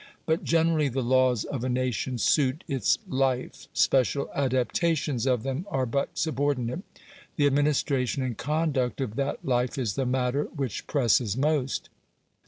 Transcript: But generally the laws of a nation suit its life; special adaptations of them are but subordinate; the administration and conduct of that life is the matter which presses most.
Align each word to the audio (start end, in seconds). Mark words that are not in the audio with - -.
But 0.25 0.43
generally 0.43 0.89
the 0.89 1.03
laws 1.03 1.43
of 1.43 1.63
a 1.63 1.69
nation 1.69 2.17
suit 2.17 2.63
its 2.67 2.97
life; 3.07 3.67
special 3.71 4.31
adaptations 4.33 5.27
of 5.27 5.43
them 5.43 5.67
are 5.69 5.85
but 5.85 6.17
subordinate; 6.17 6.81
the 7.35 7.45
administration 7.45 8.23
and 8.23 8.35
conduct 8.35 8.99
of 8.99 9.15
that 9.17 9.45
life 9.45 9.77
is 9.77 9.93
the 9.93 10.07
matter 10.07 10.45
which 10.55 10.87
presses 10.87 11.37
most. 11.37 11.91